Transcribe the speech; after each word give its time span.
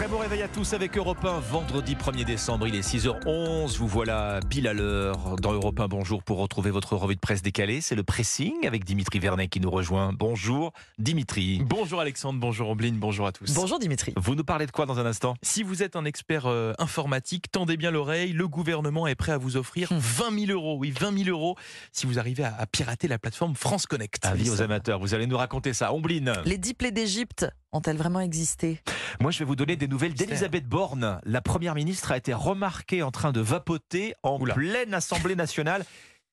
Très 0.00 0.08
bon 0.08 0.16
réveil 0.16 0.40
à 0.40 0.48
tous 0.48 0.72
avec 0.72 0.96
Europe 0.96 1.22
1, 1.22 1.40
vendredi 1.40 1.94
1er 1.94 2.24
décembre, 2.24 2.66
il 2.66 2.74
est 2.74 2.80
6h11, 2.80 3.76
vous 3.76 3.86
voilà 3.86 4.40
pile 4.48 4.66
à 4.66 4.72
l'heure 4.72 5.36
dans 5.36 5.52
Europe 5.52 5.78
1, 5.78 5.88
bonjour 5.88 6.22
pour 6.22 6.38
retrouver 6.38 6.70
votre 6.70 6.96
revue 6.96 7.16
de 7.16 7.20
presse 7.20 7.42
décalée, 7.42 7.82
c'est 7.82 7.96
le 7.96 8.02
pressing 8.02 8.66
avec 8.66 8.86
Dimitri 8.86 9.18
Vernet 9.18 9.48
qui 9.48 9.60
nous 9.60 9.70
rejoint. 9.70 10.14
Bonjour 10.14 10.72
Dimitri. 10.98 11.60
Bonjour 11.66 12.00
Alexandre, 12.00 12.40
bonjour 12.40 12.70
Ombline, 12.70 12.96
bonjour 12.96 13.26
à 13.26 13.32
tous. 13.32 13.52
Bonjour 13.52 13.78
Dimitri. 13.78 14.14
Vous 14.16 14.34
nous 14.34 14.42
parlez 14.42 14.64
de 14.64 14.70
quoi 14.70 14.86
dans 14.86 14.98
un 14.98 15.04
instant? 15.04 15.34
Si 15.42 15.62
vous 15.62 15.82
êtes 15.82 15.96
un 15.96 16.06
expert 16.06 16.46
euh, 16.46 16.72
informatique, 16.78 17.52
tendez 17.52 17.76
bien 17.76 17.90
l'oreille, 17.90 18.32
le 18.32 18.48
gouvernement 18.48 19.06
est 19.06 19.16
prêt 19.16 19.32
à 19.32 19.36
vous 19.36 19.58
offrir 19.58 19.90
20 19.92 20.46
000 20.46 20.58
euros, 20.58 20.78
oui 20.78 20.94
20 20.98 21.24
000 21.24 21.28
euros, 21.28 21.56
si 21.92 22.06
vous 22.06 22.18
arrivez 22.18 22.44
à, 22.44 22.56
à 22.58 22.64
pirater 22.64 23.06
la 23.06 23.18
plateforme 23.18 23.54
France 23.54 23.84
Connect. 23.84 24.24
Avis 24.24 24.48
aux 24.48 24.62
amateurs, 24.62 24.98
vous 24.98 25.12
allez 25.12 25.26
nous 25.26 25.36
raconter 25.36 25.74
ça. 25.74 25.92
Ombline. 25.92 26.32
Les 26.46 26.56
dix 26.56 26.72
plaies 26.72 26.90
d'Égypte 26.90 27.46
ont-elles 27.72 27.98
vraiment 27.98 28.20
existé? 28.20 28.80
Moi, 29.18 29.30
je 29.30 29.38
vais 29.40 29.44
vous 29.44 29.56
donner 29.56 29.76
des 29.76 29.88
nouvelles 29.88 30.14
d'Elisabeth 30.14 30.66
Borne. 30.66 31.20
La 31.24 31.40
première 31.40 31.74
ministre 31.74 32.12
a 32.12 32.16
été 32.16 32.32
remarquée 32.32 33.02
en 33.02 33.10
train 33.10 33.32
de 33.32 33.40
vapoter 33.40 34.14
en 34.22 34.38
Oula. 34.38 34.54
pleine 34.54 34.94
Assemblée 34.94 35.34
nationale. 35.34 35.84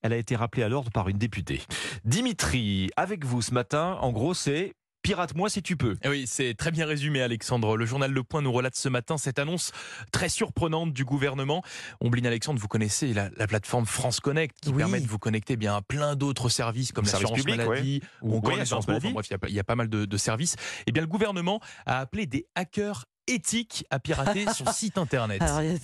Elle 0.04 0.14
a 0.14 0.18
été 0.18 0.36
rappelée 0.36 0.64
à 0.64 0.70
l'ordre 0.70 0.92
par 0.92 1.10
une 1.10 1.18
députée. 1.18 1.62
Dimitri, 2.06 2.90
avec 2.96 3.26
vous 3.26 3.42
ce 3.42 3.54
matin, 3.54 3.98
en 4.02 4.12
gros, 4.12 4.34
c'est 4.34 4.74
pirate-moi 5.08 5.50
si 5.50 5.62
tu 5.62 5.78
peux. 5.78 5.96
Eh 6.04 6.10
Oui, 6.10 6.26
c'est 6.28 6.54
très 6.54 6.70
bien 6.70 6.86
résumé, 6.86 7.22
Alexandre. 7.22 7.78
Le 7.78 7.86
journal 7.86 8.12
Le 8.12 8.24
Point 8.24 8.42
nous 8.42 8.52
relate 8.52 8.76
ce 8.76 8.90
matin 8.90 9.18
cette 9.18 9.40
annonce 9.40 9.72
très 10.12 10.28
surprenante 10.28 10.92
du 10.92 11.06
gouvernement. 11.06 11.64
Ombline 12.02 12.28
Alexandre, 12.28 12.60
vous 12.60 12.68
connaissez 12.68 13.14
la, 13.14 13.30
la 13.38 13.48
plateforme 13.48 13.86
France 13.86 14.20
Connect 14.20 14.58
qui 14.62 14.70
Oui. 14.72 14.78
permet 14.80 15.00
de 15.00 15.08
vous 15.08 15.18
connecter 15.18 15.56
bien 15.56 15.78
à 15.78 15.82
plein 15.82 16.18
d'autres 16.18 16.50
services 16.50 16.92
comme 16.92 17.06
l'assurance 17.06 17.46
maladie 17.46 18.02
Ou 18.22 18.34
ou 18.34 18.38
encore 18.40 18.52
oui, 18.52 18.60
l'assurance. 18.60 18.84
Enfin, 18.84 18.94
maladie. 18.94 19.14
bref, 19.14 19.28
il 19.30 19.32
y 19.32 19.36
a 19.36 19.38
pas- 19.38 19.48
il 19.50 19.56
y, 19.56 19.60
a 19.60 19.64
pas 19.64 19.76
mal 19.76 19.88
de, 19.88 20.04
de 20.04 20.18
services. 20.18 20.58
Eh 20.88 20.92
bien, 20.92 21.02
le 21.02 21.08
gouvernement 21.08 21.62
a 21.86 22.00
appelé 22.00 22.26
des 22.26 22.46
hackers 22.56 23.06
éthiques 23.28 23.86
à 23.90 24.00
pirater 24.00 24.46
son 24.54 24.72
site 24.72 24.98
internet. 24.98 25.42
Alors, 25.42 25.62
il 25.62 25.72
y 25.72 25.76
a 25.76 25.80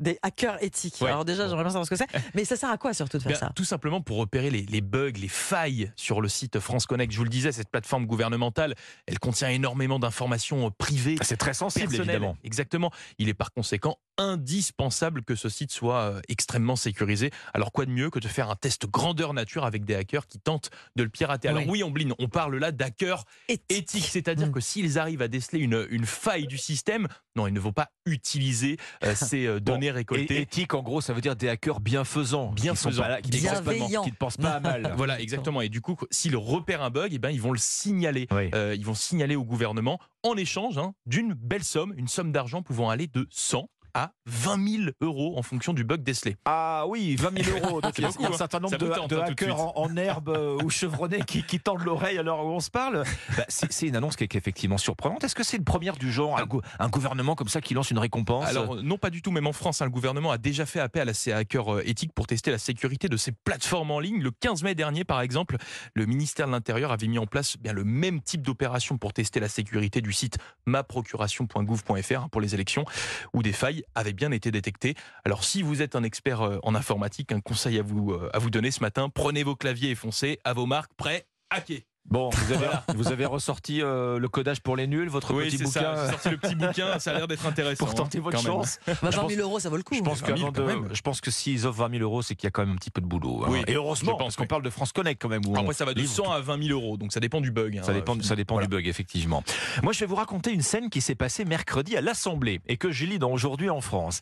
des 0.00 0.18
hackers 0.22 0.62
éthiques. 0.62 0.96
Ouais. 1.00 1.08
Alors 1.08 1.24
déjà, 1.24 1.48
j'aimerais 1.48 1.64
bien 1.64 1.70
savoir 1.70 1.86
ce 1.86 1.90
que 1.90 1.96
c'est. 1.96 2.08
Mais 2.34 2.44
ça 2.44 2.56
sert 2.56 2.70
à 2.70 2.78
quoi 2.78 2.94
surtout 2.94 3.18
de 3.18 3.22
faire 3.22 3.32
Bien, 3.32 3.38
ça 3.40 3.52
Tout 3.54 3.64
simplement 3.64 4.00
pour 4.00 4.18
repérer 4.18 4.50
les, 4.50 4.62
les 4.62 4.80
bugs, 4.80 5.12
les 5.16 5.28
failles 5.28 5.92
sur 5.96 6.20
le 6.20 6.28
site 6.28 6.58
France 6.60 6.86
Connect. 6.86 7.12
Je 7.12 7.18
vous 7.18 7.24
le 7.24 7.30
disais, 7.30 7.52
cette 7.52 7.70
plateforme 7.70 8.06
gouvernementale, 8.06 8.74
elle 9.06 9.18
contient 9.18 9.48
énormément 9.48 9.98
d'informations 9.98 10.66
euh, 10.66 10.70
privées. 10.70 11.16
C'est 11.22 11.36
très 11.36 11.54
sensible, 11.54 11.86
personnelles. 11.86 12.16
évidemment. 12.16 12.36
Exactement. 12.44 12.90
Il 13.18 13.28
est 13.28 13.34
par 13.34 13.52
conséquent 13.52 13.98
indispensable 14.22 15.22
que 15.22 15.34
ce 15.34 15.48
site 15.48 15.72
soit 15.72 16.00
euh, 16.02 16.20
extrêmement 16.28 16.76
sécurisé. 16.76 17.30
Alors 17.54 17.72
quoi 17.72 17.86
de 17.86 17.90
mieux 17.90 18.10
que 18.10 18.18
de 18.18 18.28
faire 18.28 18.50
un 18.50 18.56
test 18.56 18.86
grandeur 18.86 19.34
nature 19.34 19.64
avec 19.64 19.84
des 19.84 19.94
hackers 19.94 20.26
qui 20.26 20.38
tentent 20.38 20.70
de 20.96 21.02
le 21.02 21.08
pirater? 21.08 21.48
Alors 21.48 21.66
Oui. 21.66 21.82
Ombline, 21.82 22.14
on 22.18 22.28
parle 22.28 22.56
là 22.58 22.70
d'hackers 22.72 23.24
éthiques, 23.68 24.06
c'est-à-dire 24.06 24.48
Mm. 24.48 24.52
que 24.52 24.60
s'ils 24.60 24.98
arrivent 24.98 25.22
à 25.22 25.28
déceler 25.28 25.60
une, 25.60 25.86
une 25.90 26.06
faille 26.06 26.46
du 26.46 26.58
système, 26.58 27.08
non, 27.36 27.46
ils 27.46 27.52
ne 27.54 27.60
vont 27.60 27.72
pas 27.72 27.88
utiliser 28.06 28.76
euh, 29.04 29.14
ces 29.14 29.46
euh, 29.46 29.58
données 29.60 29.86
Et 29.86 29.90
récoltées. 29.92 30.40
éthique, 30.40 30.74
en 30.74 30.82
gros, 30.82 31.00
ça 31.00 31.12
veut 31.12 31.20
dire 31.20 31.36
des 31.36 31.48
hackers 31.48 31.80
bienfaisants. 31.80 32.52
Bienfaisants. 32.52 33.02
Qui, 33.22 33.30
ne 33.30 33.48
pensent 33.48 33.60
pas- 33.62 33.72
Bienveillants. 33.72 34.02
qui 34.04 34.10
ne 34.10 34.16
pensent 34.16 34.36
pas 34.36 34.50
à 34.52 34.60
mal. 34.60 34.92
Voilà, 34.96 35.20
exactement. 35.20 35.60
Et 35.62 35.68
du 35.68 35.80
coup, 35.80 35.96
s'ils 36.10 36.36
repèrent 36.36 36.82
un 36.82 36.90
bug, 36.90 37.12
eh 37.14 37.18
ben, 37.18 37.30
ils 37.30 37.40
vont 37.40 37.52
le 37.52 37.58
signaler. 37.58 38.26
Oui. 38.30 38.50
Euh, 38.54 38.74
ils 38.76 38.84
vont 38.84 38.94
signaler 38.94 39.36
au 39.36 39.44
gouvernement 39.44 39.98
en 40.22 40.36
échange 40.36 40.78
hein, 40.78 40.94
d'une 41.06 41.32
belle 41.34 41.64
somme, 41.64 41.92
une 41.96 42.08
somme 42.08 42.30
d'argent 42.32 42.62
pouvant 42.62 42.90
aller 42.90 43.06
de 43.08 43.26
100 43.30 43.68
à 43.94 44.12
20 44.26 44.68
000 44.68 44.90
euros 45.00 45.34
en 45.36 45.42
fonction 45.42 45.72
du 45.72 45.84
bug 45.84 46.02
décelé. 46.02 46.36
Ah 46.44 46.84
oui, 46.88 47.16
20 47.16 47.44
000 47.44 47.58
euros. 47.64 47.80
Donc, 47.80 47.98
il 47.98 48.02
y 48.02 48.04
a 48.04 48.08
beaucoup, 48.08 48.32
un 48.32 48.36
certain 48.36 48.60
nombre 48.60 48.70
Ça 48.70 48.78
vous 48.78 48.90
de, 48.90 48.94
tente, 48.94 49.10
de 49.10 49.16
hein, 49.16 49.24
tout 49.26 49.34
de 49.34 49.44
hackers 49.44 49.60
en, 49.60 49.72
en 49.76 49.96
herbe 49.96 50.30
euh, 50.30 50.58
ou 50.62 50.70
chevronnés 50.70 51.22
qui, 51.22 51.42
qui 51.42 51.60
tendent 51.60 51.84
l'oreille 51.84 52.18
à 52.18 52.22
l'heure 52.22 52.44
où 52.44 52.50
on 52.50 52.60
se 52.60 52.70
parle. 52.70 53.04
Bah, 53.36 53.44
c'est 53.48 53.86
une 53.86 53.96
annonce 53.96 54.16
qui 54.16 54.24
est 54.24 54.34
effectivement 54.34 54.78
surprenante. 54.78 55.24
Est-ce 55.24 55.34
que 55.34 55.44
c'est 55.44 55.56
une 55.56 55.64
première 55.64 55.96
du 55.96 56.12
genre, 56.12 56.38
un, 56.38 56.46
un 56.78 56.88
gouvernement 56.88 57.34
comme 57.34 57.48
ça 57.48 57.60
qui 57.60 57.74
lance 57.74 57.90
une 57.90 57.98
récompense? 57.98 58.46
Alors, 58.46 58.76
non, 58.82 58.98
pas 58.98 59.10
du 59.10 59.22
tout. 59.22 59.30
Même 59.30 59.46
en 59.46 59.52
France, 59.52 59.82
hein, 59.82 59.86
le 59.86 59.90
gouvernement 59.90 60.30
a 60.30 60.38
déjà 60.38 60.66
fait 60.66 60.80
appel 60.80 61.08
à 61.08 61.14
ces 61.14 61.32
hackers 61.32 61.74
euh, 61.74 61.82
éthiques 61.86 62.12
pour 62.12 62.26
tester 62.26 62.50
la 62.50 62.58
sécurité 62.58 63.08
de 63.08 63.16
ces 63.16 63.32
plateformes 63.32 63.90
en 63.90 64.00
ligne. 64.00 64.22
Le 64.22 64.30
15 64.30 64.62
mai 64.62 64.74
dernier, 64.74 65.04
par 65.04 65.20
exemple, 65.20 65.56
le 65.94 66.06
ministère 66.06 66.46
de 66.46 66.52
l'Intérieur 66.52 66.92
avait 66.92 67.08
mis 67.08 67.18
en 67.18 67.26
place 67.26 67.56
bien 67.58 67.72
le 67.72 67.84
même 67.84 68.20
type 68.22 68.42
d'opération 68.42 68.98
pour 68.98 69.12
tester 69.12 69.40
la 69.40 69.48
sécurité 69.48 70.00
du 70.00 70.12
site 70.12 70.38
maprocuration.gouv.fr 70.66 72.12
hein, 72.12 72.28
pour 72.30 72.40
les 72.40 72.54
élections, 72.54 72.84
où 73.32 73.42
des 73.42 73.52
failles 73.52 73.81
avaient 73.94 74.12
bien 74.12 74.30
été 74.32 74.50
détectées. 74.50 74.94
Alors, 75.24 75.44
si 75.44 75.62
vous 75.62 75.82
êtes 75.82 75.96
un 75.96 76.02
expert 76.02 76.42
euh, 76.42 76.58
en 76.62 76.74
informatique, 76.74 77.32
un 77.32 77.40
conseil 77.40 77.78
à 77.78 77.82
vous, 77.82 78.12
euh, 78.12 78.30
à 78.32 78.38
vous 78.38 78.50
donner 78.50 78.70
ce 78.70 78.80
matin, 78.80 79.08
prenez 79.08 79.42
vos 79.42 79.56
claviers 79.56 79.90
et 79.90 79.94
foncez 79.94 80.38
à 80.44 80.52
vos 80.52 80.66
marques, 80.66 80.92
prêts, 80.96 81.26
hacker. 81.50 81.80
Bon, 82.10 82.28
vous 82.30 82.52
avez, 82.52 82.66
vous 82.94 83.08
avez 83.12 83.24
ressorti 83.24 83.80
euh, 83.80 84.18
le 84.18 84.28
codage 84.28 84.60
pour 84.60 84.76
les 84.76 84.86
nuls, 84.86 85.08
votre 85.08 85.32
Oui, 85.32 85.44
petit 85.46 85.56
bouquin 85.58 85.70
ça. 85.70 85.94
euh, 85.96 86.10
sorti 86.10 86.28
le 86.30 86.36
petit 86.36 86.54
bouquin, 86.56 86.98
ça 86.98 87.12
a 87.12 87.14
l'air 87.14 87.28
d'être 87.28 87.46
intéressant. 87.46 87.86
pour 87.86 87.94
tenter 87.94 88.18
hein, 88.18 88.22
votre 88.22 88.40
chance. 88.42 88.80
Bah, 88.86 88.92
Je 89.10 89.16
20 89.16 89.22
pense- 89.22 89.30
000 89.32 89.40
euros, 89.48 89.60
ça 89.60 89.68
vaut 89.70 89.76
le 89.76 89.82
coup. 89.82 89.94
Je 89.94 90.02
pense, 90.02 90.20
20 90.20 90.26
000 90.26 90.38
qu'avant 90.50 90.52
quand 90.52 90.60
de- 90.74 90.80
même. 90.82 90.94
je 90.94 91.00
pense 91.00 91.20
que 91.20 91.30
s'ils 91.30 91.66
offrent 91.66 91.78
20 91.78 91.90
000 91.92 92.02
euros, 92.02 92.20
c'est 92.20 92.34
qu'il 92.34 92.46
y 92.46 92.48
a 92.48 92.50
quand 92.50 92.66
même 92.66 92.74
un 92.74 92.76
petit 92.76 92.90
peu 92.90 93.00
de 93.00 93.06
boulot. 93.06 93.44
hein. 93.44 93.48
Oui, 93.50 93.62
Et 93.66 93.74
heureusement, 93.74 94.12
je 94.12 94.16
pense, 94.16 94.22
parce 94.26 94.36
qu'on 94.36 94.42
oui. 94.42 94.48
parle 94.48 94.62
de 94.62 94.70
France 94.70 94.92
Connect 94.92 95.22
quand 95.22 95.28
même. 95.28 95.46
où 95.46 95.56
Après, 95.56 95.72
ça 95.74 95.84
va 95.84 95.94
de 95.94 96.00
livre 96.00 96.12
100 96.12 96.30
à 96.32 96.40
20 96.40 96.62
000 96.66 96.78
euros, 96.78 96.96
donc 96.98 97.12
ça 97.12 97.20
dépend 97.20 97.40
du 97.40 97.50
bug. 97.52 97.78
hein. 97.78 97.82
Ça 97.84 97.94
dépend, 97.94 98.20
ça 98.20 98.36
dépend 98.36 98.54
Voilà. 98.56 98.66
du 98.66 98.70
bug, 98.76 98.86
effectivement. 98.88 99.42
Moi, 99.82 99.92
je 99.92 100.00
vais 100.00 100.06
vous 100.06 100.16
raconter 100.16 100.50
une 100.52 100.62
scène 100.62 100.90
qui 100.90 101.00
s'est 101.00 101.14
passée 101.14 101.44
mercredi 101.44 101.96
à 101.96 102.00
l'Assemblée 102.02 102.60
et 102.66 102.76
que 102.76 102.90
je 102.90 103.06
lis 103.06 103.18
dans 103.20 103.30
Aujourd'hui 103.30 103.70
en 103.70 103.80
France. 103.80 104.20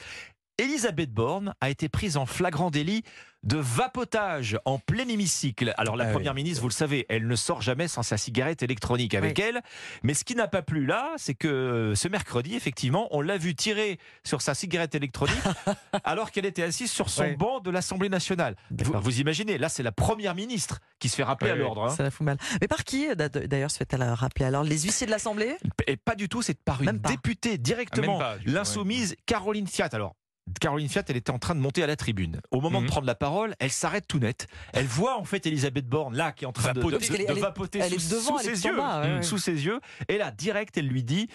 Elisabeth 0.58 1.10
Borne 1.12 1.54
a 1.62 1.70
été 1.70 1.88
prise 1.88 2.18
en 2.18 2.26
flagrant 2.26 2.70
délit 2.70 3.02
de 3.42 3.56
vapotage 3.56 4.58
en 4.64 4.78
plein 4.78 5.08
hémicycle. 5.08 5.72
Alors 5.78 5.96
la 5.96 6.04
Ah 6.04 6.06
oui. 6.08 6.12
première 6.14 6.34
ministre, 6.34 6.60
vous 6.62 6.68
le 6.68 6.74
savez, 6.74 7.06
elle 7.08 7.26
ne 7.26 7.36
sort 7.36 7.62
jamais 7.62 7.88
sans 7.88 8.02
sa 8.02 8.16
cigarette 8.16 8.62
électronique 8.62 9.14
avec 9.14 9.38
elle. 9.38 9.60
Mais 10.02 10.14
ce 10.14 10.24
qui 10.24 10.34
n'a 10.34 10.46
pas 10.48 10.62
plu 10.62 10.84
là, 10.86 11.12
c'est 11.16 11.34
que 11.34 11.92
ce 11.96 12.08
mercredi, 12.08 12.54
effectivement, 12.54 13.08
on 13.12 13.20
l'a 13.20 13.38
vu 13.38 13.54
tirer 13.54 13.98
sur 14.24 14.42
sa 14.42 14.54
cigarette 14.54 14.94
électronique 14.94 15.40
alors 16.04 16.30
qu'elle 16.30 16.44
était 16.46 16.62
assise 16.62 16.90
sur 16.90 17.08
son 17.08 17.32
banc 17.32 17.60
de 17.60 17.70
l'Assemblée 17.70 18.08
nationale. 18.08 18.56
Vous, 18.70 19.20
imaginez, 19.20 19.58
là 19.58 19.68
c'est 19.68 19.82
la 19.82 19.92
première 19.92 20.34
ministre 20.34 20.80
qui 20.98 21.08
se 21.08 21.16
fait 21.16 21.24
rappeler 21.24 21.50
à 21.50 21.54
l'ordre. 21.56 21.84
hein. 21.84 21.90
Ça 21.90 22.02
la 22.02 22.10
fout 22.10 22.24
mal. 22.26 22.36
Mais 22.60 22.68
par 22.68 22.84
qui, 22.84 23.08
d'ailleurs, 23.16 23.70
se 23.70 23.78
fait-elle 23.78 24.02
rappeler 24.02 24.44
alors? 24.44 24.64
Les 24.64 24.78
huissiers 24.80 25.06
de 25.06 25.10
l'Assemblée? 25.12 25.56
Et 25.86 25.96
pas 25.96 26.14
du 26.14 26.28
tout, 26.28 26.42
c'est 26.42 26.58
par 26.62 26.82
une 26.82 26.98
députée 26.98 27.56
directement, 27.58 28.18
Ah, 28.20 28.34
coup, 28.36 28.42
l'insoumise 28.46 29.16
Caroline 29.26 29.66
Fiat. 29.66 29.88
Alors, 29.92 30.14
Caroline 30.58 30.88
Fiat, 30.88 31.02
elle 31.08 31.16
était 31.16 31.30
en 31.30 31.38
train 31.38 31.54
de 31.54 31.60
monter 31.60 31.82
à 31.82 31.86
la 31.86 31.96
tribune. 31.96 32.40
Au 32.50 32.60
moment 32.60 32.80
Mhm. 32.80 32.86
de 32.86 32.90
prendre 32.90 33.06
la 33.06 33.14
parole, 33.14 33.54
elle 33.60 33.70
s'arrête 33.70 34.06
tout 34.08 34.18
net. 34.18 34.46
Elle 34.72 34.86
voit 34.86 35.18
en 35.18 35.24
fait 35.24 35.46
Elisabeth 35.46 35.86
Borne 35.88 36.16
là 36.16 36.32
qui 36.32 36.44
est 36.44 36.46
en 36.46 36.52
train 36.52 36.72
de, 36.72 36.80
elle 36.80 37.38
vapoter 37.40 37.80
sous, 37.82 37.94
est 37.94 38.10
devant, 38.10 38.38
sous 38.38 38.44
elle 38.46 38.52
est 38.52 38.56
ses 38.56 38.64
yeux, 38.66 38.76
bas, 38.76 39.00
ouais, 39.02 39.08
Mm, 39.10 39.16
ouais. 39.16 39.22
sous 39.22 39.38
ses 39.38 39.64
yeux. 39.64 39.80
Et 40.08 40.18
là, 40.18 40.30
direct, 40.30 40.76
elle 40.78 40.86
lui 40.88 41.02
dit 41.04 41.28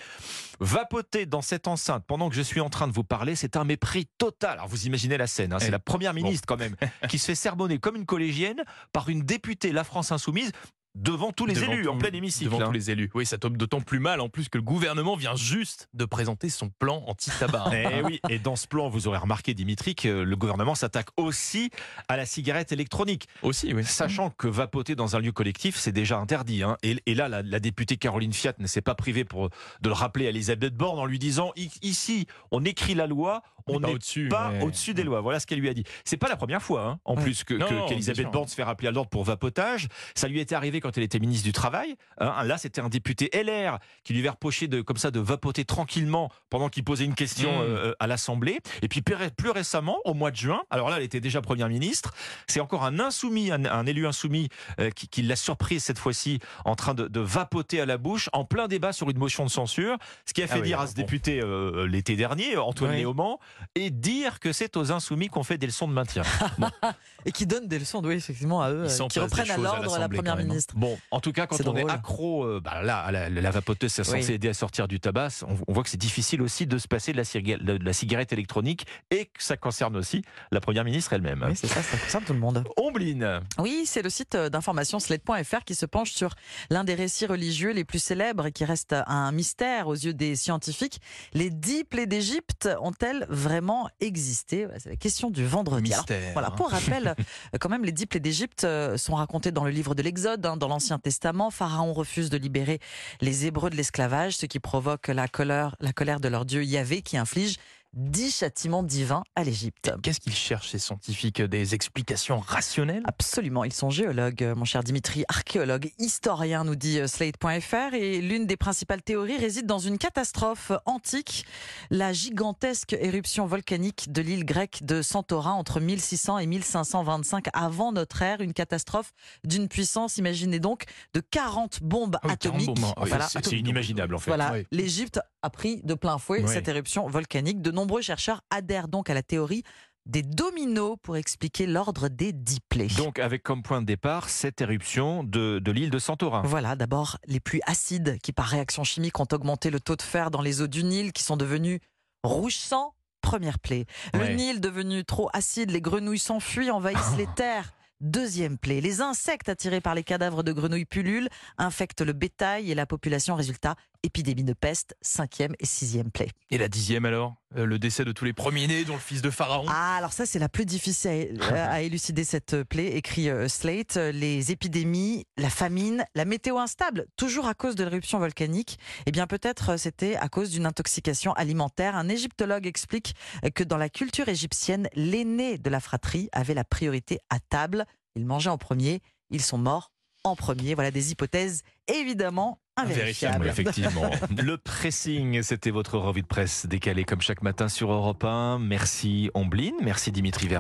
vapoter 0.60 1.26
dans 1.26 1.42
cette 1.42 1.68
enceinte 1.68 2.04
pendant 2.08 2.30
que 2.30 2.36
je 2.36 2.42
suis 2.42 2.60
en 2.62 2.70
train 2.70 2.88
de 2.88 2.94
vous 2.94 3.04
parler, 3.04 3.36
c'est 3.36 3.56
un 3.58 3.64
mépris 3.64 4.08
total. 4.18 4.54
Alors 4.54 4.68
vous 4.68 4.86
imaginez 4.88 5.18
la 5.18 5.28
scène, 5.28 5.54
hein, 5.54 5.60
c'est 5.60 5.72
la 5.72 5.80
première 5.80 6.14
ministre 6.14 6.46
quand 6.48 6.58
même 6.58 6.76
qui 7.10 7.20
se 7.20 7.26
fait 7.26 7.36
sermonner 7.36 7.80
comme 7.80 7.96
une 7.96 8.06
collégienne 8.06 8.64
par 8.94 9.10
une 9.10 9.22
députée 9.22 9.72
La 9.72 9.84
France 9.84 10.12
Insoumise 10.12 10.52
devant 10.96 11.32
tous 11.32 11.46
les 11.46 11.54
Devant 11.54 11.72
élus 11.74 11.84
tout- 11.84 11.90
en 11.90 11.98
plein 11.98 12.12
hémicycle. 12.12 12.46
Devant 12.50 12.62
hein. 12.62 12.66
tous 12.68 12.72
les 12.72 12.90
élus. 12.92 13.12
Oui, 13.14 13.26
ça 13.26 13.38
tombe 13.38 13.58
d'autant 13.58 13.82
plus 13.82 14.00
mal 14.00 14.22
en 14.22 14.30
plus 14.30 14.50
que 14.50 14.58
le 14.58 14.64
gouvernement 14.64 15.16
vient 15.16 15.36
juste 15.36 15.88
de 15.94 16.06
présenter 16.06 16.50
son 16.50 16.70
plan 16.70 17.04
anti-tabac. 17.08 17.66
hein. 17.68 17.72
Eh 17.92 18.02
oui, 18.04 18.20
et 18.30 18.40
dans 18.40 18.56
ce 18.56 18.68
plan, 18.68 18.90
vous 18.90 19.08
aurez 19.08 19.18
remarqué, 19.18 19.54
Dimitri, 19.54 19.94
que 19.96 20.08
le 20.08 20.36
gouvernement 20.36 20.76
s'attaque 20.76 21.10
aussi 21.18 21.70
à 22.08 22.18
la 22.18 22.26
cigarette 22.26 22.72
électronique, 22.72 23.28
Aussi, 23.44 23.74
oui. 23.74 23.84
sachant 23.84 24.30
que 24.30 24.48
vapoter 24.48 24.96
dans 24.96 25.16
un 25.16 25.20
lieu 25.20 25.32
collectif, 25.32 25.76
c'est 25.78 25.92
déjà 25.92 26.18
interdit. 26.18 26.64
hein. 26.64 26.78
Et, 26.84 26.98
et 27.06 27.14
là, 27.16 27.28
la, 27.28 27.42
la 27.42 27.60
députée 27.60 27.98
Caroline 27.98 28.34
Fiat 28.34 28.54
ne 28.60 28.68
s'est 28.68 28.82
pas 28.82 28.96
privée 28.96 29.26
pour, 29.26 29.50
de 29.82 29.90
le 29.90 29.94
rappeler 29.94 30.28
à 30.28 30.30
Elisabeth 30.30 30.76
Borne 30.76 31.00
en 31.00 31.06
lui 31.06 31.20
disant 31.20 31.52
ici, 31.82 32.28
on 32.52 32.64
écrit 32.66 32.96
la 32.96 33.08
loi, 33.08 33.44
on 33.68 33.80
n'est 33.80 33.88
pas 34.30 34.54
au-dessus 34.62 34.94
des 34.94 35.04
lois. 35.04 35.22
Voilà 35.22 35.40
ce 35.40 35.48
qu'elle 35.48 35.60
lui 35.60 35.70
a 35.70 35.74
dit. 35.74 35.84
C'est 36.04 36.18
pas 36.18 36.28
la 36.30 36.36
première 36.38 36.62
fois, 36.62 36.86
hein, 36.86 37.00
en 37.06 37.16
Ouais. 37.16 37.24
plus, 37.24 37.44
que 37.44 37.56
que- 37.56 37.88
qu'Elisabeth 37.88 38.22
sûr. 38.26 38.32
Borne 38.32 38.48
se 38.48 38.56
fait 38.56 38.64
rappeler 38.64 38.88
à 38.88 38.92
l'ordre 38.92 39.10
pour 39.10 39.24
vapotage. 39.24 39.88
Ça 40.14 40.28
lui 40.28 40.40
était 40.40 40.56
arrivé 40.56 40.80
quand 40.82 40.98
elle 40.98 41.04
était 41.04 41.20
ministre 41.20 41.46
du 41.46 41.52
Travail. 41.54 41.96
hein. 42.20 42.44
Là, 42.44 42.58
c'était 42.58 42.82
un 42.82 42.90
député 42.90 43.30
LR 43.34 43.80
qui 44.04 44.14
lui 44.14 44.20
avait 44.20 44.30
reproché 44.30 44.68
de, 44.68 44.82
comme 44.82 44.98
ça, 44.98 45.10
de 45.12 45.20
vapoter 45.20 45.66
tranquillement 45.66 46.32
pendant 46.50 46.70
qu'il 46.70 46.84
posait 46.84 47.06
une 47.06 47.16
question 47.16 47.60
Mm. 47.60 47.62
euh, 47.64 47.94
à 48.00 48.08
l'Assemblée. 48.08 48.60
Et 48.82 48.88
puis 48.88 49.02
plus 49.02 49.16
ré- 49.16 49.32
plus 49.32 49.50
récemment, 49.50 49.98
au 50.06 50.14
mois 50.14 50.32
de 50.32 50.36
juin, 50.36 50.62
alors 50.70 50.90
là, 50.90 50.98
elle 50.98 51.04
était 51.04 51.20
déjà 51.22 51.42
première 51.42 51.70
ministre. 51.70 52.14
C'est 52.48 52.60
encore 52.60 52.84
un 52.84 53.00
insoumis, 53.00 53.52
un, 53.52 53.66
un 53.66 53.86
élu 53.86 54.06
insoumis, 54.08 54.50
euh, 54.80 54.90
qui, 54.92 55.08
qui 55.08 55.22
l'a 55.22 55.36
surprise 55.36 55.84
cette 55.84 55.98
fois-ci 56.00 56.40
en 56.66 56.76
train 56.76 56.94
de, 56.94 57.08
de 57.08 57.20
vapoter 57.20 57.82
à 57.82 57.86
la 57.86 57.98
bouche 57.98 58.30
en 58.34 58.46
plein 58.46 58.68
débat 58.68 58.94
sur 58.94 59.10
une 59.10 59.18
motion 59.18 59.44
de 59.46 59.50
censure. 59.50 59.98
Ce 60.26 60.34
qui 60.34 60.44
a 60.44 60.48
fait 60.48 60.56
Ah 60.56 60.60
oui, 60.62 60.68
dire 60.68 60.78
à 60.78 60.82
alors 60.82 60.92
ce 60.92 60.96
bon. 60.96 61.02
député 61.02 61.42
euh, 61.42 61.88
l'été 61.88 62.16
dernier, 62.16 62.58
Antoine 62.58 62.92
Ouais. 62.92 62.98
Léaumont, 62.98 63.40
et 63.76 63.90
dire 63.90 64.40
que 64.40 64.52
c'est 64.54 64.78
aux 64.78 64.92
insoumis 64.92 65.28
qu'on 65.28 65.44
fait 65.44 65.58
des 65.58 65.68
leçons 65.68 65.88
de 65.88 65.94
maintien. 65.94 66.24
Et 67.28 67.32
qui 67.32 67.48
donnent 67.48 67.68
des 67.68 67.80
leçons, 67.80 68.04
oui, 68.06 68.14
effectivement, 68.16 68.62
à 68.62 68.72
eux, 68.72 68.88
qui 69.10 69.20
reprennent 69.20 69.50
à 69.50 69.58
l'ordre 69.58 69.98
la 69.98 70.08
première 70.08 70.38
ministre. 70.38 70.76
Bon, 70.78 70.96
en 71.10 71.20
tout 71.20 71.32
cas, 71.32 71.48
quand 71.48 71.60
on 71.68 71.76
est 71.76 71.90
accro, 71.90 72.44
euh, 72.46 72.62
bah 72.64 72.84
là, 72.84 73.00
à 73.00 73.12
la, 73.12 73.30
la 73.30 73.52
vapoteuse, 73.52 73.92
c'est 73.92 74.04
censé 74.04 74.28
Oui. 74.28 74.32
aider 74.34 74.50
à 74.50 74.54
sortir 74.54 74.88
du 74.88 75.00
tabac. 75.00 75.30
On, 75.48 75.58
on 75.68 75.74
voit 75.74 75.82
que 75.84 75.90
c'est 75.90 75.98
difficile 75.98 76.42
aussi 76.44 76.68
de 76.68 76.78
se 76.78 76.88
passer 76.88 77.14
de 77.14 77.18
la, 77.18 77.58
de 77.78 77.84
la 77.84 77.94
cigarette 77.94 78.32
électronique 78.32 78.86
et 79.10 79.26
que 79.26 79.42
ça 79.44 79.58
concerne 79.58 79.96
aussi 79.98 80.24
la 80.52 80.60
première 80.62 80.84
ministre 80.84 81.14
elle-même. 81.14 81.44
Oui, 81.48 81.56
c'est 81.56 81.66
ça, 81.68 81.82
ça 81.82 81.98
concerne 81.98 82.24
tout 82.26 82.34
le 82.34 82.40
monde. 82.40 82.64
Omblin, 82.78 83.42
Oui, 83.58 83.84
c'est 83.86 84.04
le 84.04 84.10
site 84.12 84.36
d'information 84.38 85.00
slate.fr 85.00 85.64
qui 85.66 85.74
se 85.74 85.88
penche 85.88 86.12
sur 86.12 86.36
l'un 86.70 86.84
des 86.84 86.94
récits 86.94 87.26
religieux 87.26 87.72
les 87.72 87.86
plus 87.86 88.00
célèbres 88.00 88.46
et 88.46 88.52
qui 88.52 88.66
reste 88.66 88.94
un 89.08 89.32
mystère 89.32 89.88
aux 89.88 89.96
yeux 89.96 90.14
des 90.14 90.36
scientifiques. 90.36 91.02
Les 91.34 91.50
dix 91.50 91.84
plaies 91.86 92.06
d'Égypte 92.06 92.70
ont-elles 92.82 93.26
vraiment 93.46 93.88
existé 94.00 94.68
C'est 94.80 94.90
la 94.90 94.96
question 94.96 95.30
du 95.30 95.46
vendredi. 95.46 95.94
Alors. 95.94 96.06
Voilà, 96.34 96.52
pour 96.52 96.70
rappel, 96.70 97.16
euh, 97.54 97.58
quand 97.60 97.70
même, 97.70 97.86
les 97.86 97.92
dix 97.92 98.08
plaies 98.08 98.20
d'Égypte 98.20 98.64
euh, 98.64 98.98
sont 98.98 99.16
racontées 99.16 99.52
dans 99.52 99.64
le 99.64 99.70
livre 99.70 99.94
de 99.94 100.02
l'Exode, 100.02 100.46
hein, 100.46 100.58
dans 100.58 100.68
l'Ancien 100.68 100.98
Testament. 100.98 101.52
Pharaon 101.52 101.94
refuse 101.94 102.30
de 102.32 102.38
libérer 102.38 102.80
les 103.22 103.46
Hébreux 103.46 103.70
de 103.70 103.76
l'esclavage, 103.76 104.36
ce 104.36 104.48
qui 104.48 104.60
provoque 104.60 105.10
la 105.10 105.28
colère, 105.28 105.76
la 105.80 105.94
colère 105.94 106.20
de 106.20 106.28
leur 106.28 106.46
dieu 106.46 106.64
Yahvé 106.64 107.04
qui 107.04 107.18
inflige 107.18 107.58
dix 107.96 108.36
châtiments 108.40 108.84
divins 108.84 109.24
à 109.36 109.44
l'Égypte. 109.44 109.92
Qu'est-ce 110.04 110.20
qu'ils 110.20 110.34
cherchent, 110.36 110.70
ces 110.72 110.80
scientifiques 110.80 111.42
Des 111.42 111.74
explications 111.76 112.40
rationnelles? 112.40 113.04
Absolument, 113.06 113.64
ils 113.64 113.74
sont 113.74 113.90
géologues, 113.90 114.44
euh, 114.44 114.54
mon 114.56 114.66
cher 114.66 114.84
Dimitri, 114.84 115.24
archéologue, 115.30 115.92
historien, 115.98 116.64
nous 116.66 116.76
dit 116.76 117.00
euh, 117.00 117.08
Slate.fr. 117.08 117.94
Et 117.94 118.20
l'une 118.22 118.46
des 118.48 118.58
principales 118.58 119.02
théories 119.02 119.38
réside 119.38 119.66
dans 119.66 119.80
une 119.80 119.98
catastrophe 119.98 120.72
antique, 120.86 121.46
la 121.90 122.12
gigantesque 122.14 122.94
éruption 123.00 123.46
volcanique 123.46 124.12
de 124.12 124.22
l'île 124.22 124.46
grecque 124.46 124.80
de 124.84 125.02
Santorin 125.02 125.54
entre 125.54 125.80
1600 125.80 126.40
et 126.40 126.46
1525 126.48 127.46
avant 127.54 127.92
notre 127.92 128.22
ère. 128.22 128.42
Une 128.42 128.54
catastrophe 128.54 129.12
d'une 129.46 129.68
puissance, 129.70 130.18
imaginez 130.18 130.60
donc, 130.60 130.84
de 131.14 131.22
40 131.22 131.82
bombes 131.82 132.18
oui, 132.24 132.30
40 132.42 132.46
atomiques. 132.46 132.68
bombes, 132.68 132.86
hein. 132.86 132.94
Oui, 133.02 133.10
Voilà, 133.10 133.28
c'est 133.30 133.52
inimaginable 133.54 134.16
en 134.16 134.20
fait. 134.20 134.30
Voilà, 134.32 134.52
Oui. 134.54 134.68
l'Égypte 134.72 135.20
a 135.42 135.50
pris 135.50 135.82
de 135.84 135.94
plein 135.94 136.18
fouet 136.18 136.42
Oui. 136.44 136.50
cette 136.52 136.68
éruption 136.68 137.08
volcanique. 137.08 137.62
De 137.62 137.72
nombreux 137.72 137.85
chercheurs 138.02 138.42
adhèrent 138.50 138.88
donc 138.88 139.10
à 139.10 139.14
la 139.14 139.24
théorie 139.24 139.64
des 140.06 140.22
dominos 140.22 140.98
pour 141.02 141.18
expliquer 141.18 141.66
l'ordre 141.66 142.10
des 142.10 142.32
dix 142.32 142.60
plaies. 142.60 142.88
Donc, 142.98 143.18
avec 143.18 143.42
comme 143.42 143.64
point 143.64 143.82
de 143.82 143.88
départ 143.88 144.30
cette 144.30 144.62
éruption 144.62 145.24
de, 145.24 145.60
de 145.60 145.72
l'île 145.72 145.90
de 145.90 146.00
Santorin. 146.00 146.44
Voilà, 146.44 146.76
d'abord 146.76 147.18
les 147.26 147.40
pluies 147.40 147.62
acides 147.66 148.20
qui 148.22 148.32
par 148.32 148.46
réaction 148.46 148.84
chimique 148.84 149.20
ont 149.20 149.28
augmenté 149.32 149.72
le 149.72 149.80
taux 149.80 149.96
de 149.96 150.04
fer 150.04 150.30
dans 150.30 150.42
les 150.42 150.62
eaux 150.62 150.68
du 150.68 150.84
Nil 150.84 151.12
qui 151.12 151.24
sont 151.24 151.38
devenues 151.38 151.80
rouge 152.24 152.56
sang, 152.56 152.94
première 153.22 153.60
plaie. 153.60 153.86
Le. 154.14 154.28
Nil 154.28 154.62
devenu 154.62 155.04
trop 155.06 155.30
acide, 155.34 155.72
les 155.72 155.82
grenouilles 155.82 156.20
s'enfuient, 156.20 156.72
envahissent 156.72 157.18
les 157.18 157.28
terres. 157.36 157.72
Deuxième 158.02 158.58
plaie, 158.58 158.82
les 158.82 159.02
insectes 159.02 159.48
attirés 159.48 159.80
par 159.80 159.96
les 159.96 160.04
cadavres 160.04 160.44
de 160.44 160.52
grenouilles 160.52 160.86
pullulent, 160.86 161.30
infectent 161.58 162.02
le 162.02 162.12
bétail 162.12 162.70
et 162.70 162.76
la 162.76 162.86
population. 162.86 163.36
Résultat, 163.36 163.76
épidémie 164.06 164.44
de 164.44 164.54
peste, 164.54 164.96
cinquième 165.02 165.54
et 165.60 165.66
sixième 165.66 166.12
plaie. 166.12 166.30
Et 166.52 166.58
la 166.58 166.68
dixième 166.68 167.06
alors? 167.06 167.36
Euh, 167.58 167.66
Le 167.66 167.80
décès 167.80 168.06
de 168.06 168.12
tous 168.12 168.24
les 168.26 168.34
premiers-nés, 168.34 168.86
dont 168.86 168.94
le 168.94 169.00
fils 169.00 169.22
de 169.22 169.30
Pharaon 169.30 169.66
Ah, 169.68 169.96
alors 169.98 170.14
ça, 170.14 170.26
c'est 170.26 170.40
la 170.40 170.48
plus 170.50 170.66
difficile 170.66 171.40
à, 171.42 171.72
à 171.72 171.82
élucider 171.82 172.24
cette 172.24 172.64
plaie, 172.64 172.96
écrit 172.96 173.30
euh, 173.30 173.48
Slate. 173.48 173.96
Les 173.96 174.52
épidémies, 174.52 175.26
la 175.38 175.50
famine, 175.50 176.06
la 176.16 176.26
météo 176.26 176.58
instable, 176.60 177.06
toujours 177.18 177.48
à 177.48 177.54
cause 177.54 177.76
de 177.76 177.84
l'éruption 177.84 178.20
volcanique. 178.20 178.78
Eh 179.06 179.12
bien, 179.12 179.26
peut-être 179.28 179.72
euh, 179.72 179.78
c'était 179.78 180.16
à 180.18 180.30
cause 180.30 180.52
d'une 180.52 180.66
intoxication 180.66 181.34
alimentaire. 181.34 181.96
Un 181.96 182.10
égyptologue 182.10 182.68
explique 182.68 183.16
euh, 183.44 183.50
que 183.50 183.64
dans 183.64 183.78
la 183.78 183.90
culture 183.90 184.30
égyptienne, 184.30 184.88
l'aîné 184.94 185.58
de 185.58 185.70
la 185.70 185.80
fratrie 185.80 186.30
avait 186.32 186.54
la 186.54 186.64
priorité 186.64 187.20
à 187.30 187.40
table. 187.40 187.86
Il 188.16 188.26
mangeait 188.26 188.50
en 188.50 188.58
premier, 188.58 189.02
ils 189.30 189.42
sont 189.42 189.58
morts 189.58 189.92
en 190.24 190.36
premier. 190.36 190.74
Voilà 190.76 190.92
des 190.92 191.12
hypothèses 191.12 191.62
évidemment 191.88 192.60
invérifiables. 192.78 193.46
Oui, 193.46 193.50
effectivement. 193.50 194.10
Le 194.38 194.58
pressing, 194.58 195.42
c'était 195.44 195.72
votre 195.72 195.98
revue 195.98 196.22
de 196.22 196.28
presse 196.28 196.66
décalée 196.66 197.04
comme 197.04 197.22
chaque 197.22 197.42
matin 197.42 197.70
sur 197.70 197.92
Europe 197.92 198.24
1. 198.24 198.60
Merci 198.60 199.30
Omblin, 199.34 199.72
merci 199.82 200.12
Dimitri 200.12 200.48
Vernet. 200.48 200.54